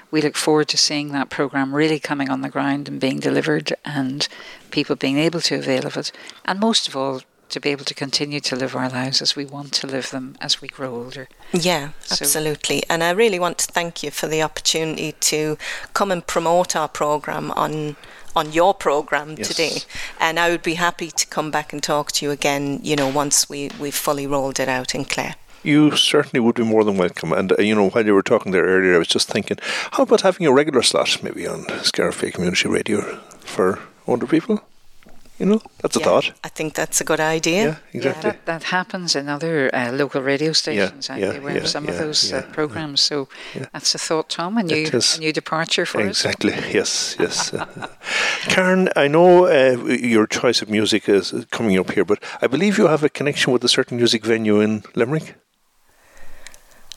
we 0.10 0.22
look 0.22 0.36
forward 0.36 0.68
to 0.70 0.78
seeing 0.78 1.12
that 1.12 1.30
programme 1.30 1.76
really 1.76 2.00
coming 2.00 2.30
on 2.30 2.42
the 2.42 2.50
ground 2.50 2.88
and 2.88 3.00
being 3.00 3.20
delivered 3.20 3.74
and 3.84 4.28
people 4.72 4.96
being 4.96 5.18
able 5.20 5.42
to 5.42 5.56
avail 5.56 5.86
of 5.86 5.98
it. 5.98 6.12
And 6.46 6.60
most 6.60 6.88
of 6.88 6.96
all, 6.96 7.22
to 7.50 7.60
be 7.60 7.70
able 7.70 7.86
to 7.86 7.94
continue 7.94 8.40
to 8.42 8.56
live 8.56 8.76
our 8.76 8.90
lives 8.90 9.22
as 9.22 9.36
we 9.36 9.46
want 9.46 9.72
to 9.74 9.88
live 9.88 10.10
them 10.10 10.36
as 10.42 10.62
we 10.62 10.68
grow 10.68 10.96
older. 10.96 11.28
Yeah, 11.54 11.92
so, 12.02 12.24
absolutely. 12.24 12.84
And 12.90 13.04
I 13.04 13.12
really 13.12 13.40
want 13.40 13.58
to 13.60 13.68
thank 13.68 14.04
you 14.04 14.12
for 14.12 14.28
the 14.28 14.42
opportunity 14.42 15.14
to 15.14 15.58
come 15.94 16.12
and 16.12 16.26
promote 16.26 16.76
our 16.76 16.88
programme 16.88 17.52
on 17.52 17.96
on 18.36 18.52
your 18.52 18.74
program 18.74 19.36
yes. 19.38 19.48
today. 19.48 19.78
And 20.20 20.38
I 20.38 20.50
would 20.50 20.62
be 20.62 20.74
happy 20.74 21.10
to 21.10 21.28
come 21.28 21.52
back 21.52 21.72
and 21.72 21.82
talk 21.82 22.12
to 22.14 22.26
you 22.26 22.32
again, 22.32 22.82
you 22.84 22.96
know, 22.96 23.08
once 23.08 23.50
we, 23.50 23.72
we've 23.80 23.96
fully 23.96 24.28
rolled 24.28 24.60
it 24.60 24.68
out 24.68 24.94
in 24.94 25.06
Clare. 25.06 25.36
You 25.64 25.96
certainly 25.96 26.42
would 26.42 26.56
be 26.56 26.64
more 26.64 26.84
than 26.84 26.98
welcome. 26.98 27.32
And, 27.32 27.54
uh, 27.54 27.62
you 27.62 27.74
know, 27.74 27.90
while 27.90 28.06
you 28.06 28.14
were 28.14 28.22
talking 28.22 28.52
there 28.52 28.66
earlier, 28.66 28.96
I 28.96 28.98
was 29.00 29.08
just 29.08 29.30
thinking, 29.30 29.58
how 29.92 30.04
about 30.04 30.22
having 30.22 30.46
a 30.46 30.54
regular 30.54 30.84
slot 30.84 31.24
maybe 31.24 31.48
on 31.48 31.66
Scariff 31.84 32.20
Community 32.34 32.68
Radio 32.68 33.02
for 33.40 33.80
older 34.06 34.28
people? 34.28 34.62
You 35.40 35.46
know, 35.46 35.62
that's 35.82 35.98
a 35.98 36.00
thought. 36.00 36.32
I 36.46 36.48
think 36.48 36.76
that's 36.76 37.02
a 37.02 37.04
good 37.04 37.20
idea. 37.20 37.64
Yeah, 37.64 37.76
exactly. 37.92 38.30
Yeah, 38.30 38.32
that, 38.32 38.46
that, 38.46 38.64
happens 38.64 39.18
in 39.18 39.28
other 39.28 39.70
uh, 39.76 39.92
local 39.92 40.22
radio 40.22 40.54
stations, 40.54 41.10
yeah, 41.10 41.16
actually, 41.16 41.40
where 41.42 41.66
some 41.66 41.90
of 41.90 41.98
those 41.98 42.32
uh, 42.32 42.44
programs. 42.54 43.02
So 43.02 43.28
that's 43.74 43.94
a 43.96 43.98
thought, 43.98 44.30
Tom, 44.30 44.58
a 44.58 44.64
new, 44.64 44.88
a 44.94 45.20
new 45.20 45.34
departure 45.34 45.86
for 45.86 46.00
exactly. 46.00 46.54
us. 46.54 46.60
Exactly. 46.60 46.74
Yes, 46.80 47.16
yes. 47.20 47.52
Karen, 48.54 48.90
I 48.96 49.10
know 49.10 49.48
uh, 49.48 49.76
your 49.86 50.26
choice 50.26 50.62
of 50.62 50.70
music 50.70 51.10
is 51.10 51.34
coming 51.52 51.78
up 51.78 51.92
here, 51.92 52.06
but 52.06 52.24
I 52.42 52.48
believe 52.48 52.78
you 52.78 52.88
have 52.88 53.04
a 53.04 53.10
connection 53.10 53.52
with 53.52 53.64
a 53.66 53.70
certain 53.70 53.98
music 53.98 54.26
venue 54.26 54.62
in 54.62 54.84
Limerick. 54.96 55.36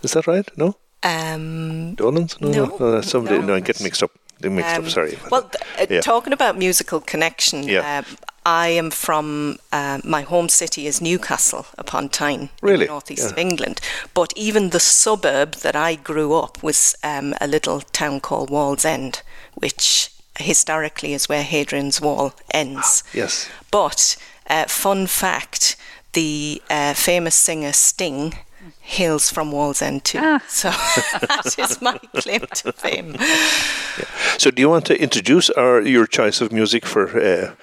Is 0.03 0.13
that 0.13 0.29
right? 0.29 0.49
No. 0.57 0.77
Um, 1.03 1.97
Dolan's? 1.97 2.41
No, 2.41 2.51
no, 2.51 2.77
no, 2.79 3.01
somebody. 3.01 3.39
No, 3.39 3.47
no, 3.47 3.55
I'm 3.55 3.63
getting 3.63 3.85
mixed 3.85 4.03
up. 4.03 4.13
Mixed 4.43 4.77
um, 4.77 4.85
up. 4.85 4.91
Sorry. 4.91 5.19
Well, 5.31 5.51
uh, 5.79 5.87
yeah. 5.91 6.01
talking 6.01 6.33
about 6.33 6.57
musical 6.57 7.01
connection, 7.01 7.65
yeah. 7.65 8.05
Uh, 8.07 8.15
I 8.47 8.69
am 8.69 8.91
from 8.91 9.59
uh, 9.73 10.01
my 10.05 10.23
home 10.23 10.49
city 10.49 10.87
is 10.87 11.03
Newcastle 11.03 11.67
upon 11.77 12.09
Tyne, 12.09 12.49
really? 12.63 12.87
northeast 12.87 13.25
yeah. 13.25 13.33
of 13.33 13.39
England. 13.39 13.81
But 14.15 14.33
even 14.37 14.71
the 14.71 14.81
suburb 14.81 15.57
that 15.57 15.77
I 15.77 15.97
grew 15.97 16.33
up 16.33 16.63
was 16.63 16.97
um, 17.03 17.35
a 17.43 17.47
little 17.47 17.81
town 17.81 18.21
called 18.21 18.49
Wallsend, 18.49 19.21
which 19.55 20.11
historically 20.39 21.13
is 21.13 21.29
where 21.29 21.43
Hadrian's 21.43 22.01
Wall 22.01 22.33
ends. 22.51 23.05
yes. 23.13 23.51
But 23.71 24.17
uh, 24.47 24.65
fun 24.65 25.07
fact: 25.09 25.77
the 26.15 26.63
uh, 26.71 26.95
famous 26.95 27.35
singer 27.35 27.73
Sting 27.73 28.35
hails 28.81 29.31
from 29.31 29.53
Wallsend 29.53 30.03
too. 30.05 30.19
Ah. 30.23 30.43
So 30.49 30.71
that 30.71 31.55
is 31.59 31.81
my 31.83 31.99
claim 32.17 32.41
to 32.41 32.73
fame. 32.73 33.15
Yeah. 33.19 34.05
So, 34.39 34.51
do 34.51 34.61
you 34.63 34.69
want 34.69 34.87
to 34.87 35.01
introduce 35.01 35.51
our 35.51 35.81
your 35.83 36.07
choice 36.07 36.41
of 36.41 36.53
music 36.53 36.87
for, 36.87 37.09
uh, 37.09 37.55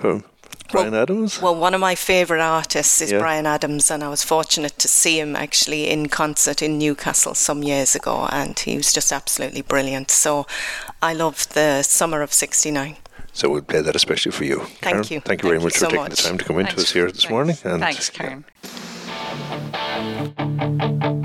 for 0.00 0.22
Bryan 0.70 0.92
well, 0.92 1.02
Adams? 1.02 1.40
Well, 1.42 1.54
one 1.54 1.74
of 1.74 1.80
my 1.80 1.94
favourite 1.94 2.42
artists 2.42 3.00
is 3.00 3.12
yeah. 3.12 3.18
Bryan 3.18 3.46
Adams, 3.46 3.90
and 3.90 4.04
I 4.04 4.08
was 4.08 4.22
fortunate 4.24 4.78
to 4.78 4.88
see 4.88 5.18
him 5.18 5.36
actually 5.36 5.88
in 5.88 6.08
concert 6.08 6.62
in 6.62 6.78
Newcastle 6.78 7.34
some 7.34 7.62
years 7.62 7.94
ago, 7.94 8.28
and 8.30 8.58
he 8.58 8.76
was 8.76 8.92
just 8.92 9.12
absolutely 9.12 9.62
brilliant. 9.62 10.10
So, 10.10 10.46
I 11.02 11.14
love 11.14 11.48
the 11.54 11.82
Summer 11.82 12.22
of 12.22 12.32
'69. 12.32 12.96
So 13.32 13.48
we'll 13.48 13.62
play 13.62 13.82
that 13.82 13.94
especially 13.94 14.32
for 14.32 14.44
you. 14.44 14.58
Thank 14.58 14.80
Karen. 14.80 15.04
you. 15.10 15.20
Thank 15.20 15.42
you 15.42 15.48
very 15.48 15.60
Thank 15.60 15.64
much 15.64 15.74
you 15.74 15.78
for 15.78 15.84
so 15.84 15.90
taking 15.90 16.02
much. 16.02 16.10
the 16.22 16.28
time 16.28 16.38
to 16.38 16.44
come 16.44 16.58
into 16.58 16.76
us 16.76 16.90
here 16.90 17.06
this 17.06 17.22
Thanks. 17.22 17.30
morning. 17.30 17.56
And 17.64 17.80
Thanks, 17.80 18.10
Karen. 18.10 18.44
Yeah. 18.64 19.70
Thank 20.36 21.04
you. 21.04 21.17